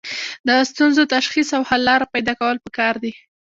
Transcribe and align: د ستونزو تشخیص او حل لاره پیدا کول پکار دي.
د 0.47 0.49
ستونزو 0.69 1.01
تشخیص 1.15 1.49
او 1.57 1.63
حل 1.69 1.81
لاره 1.89 2.05
پیدا 2.13 2.33
کول 2.39 2.57
پکار 2.65 2.95
دي. 3.03 3.13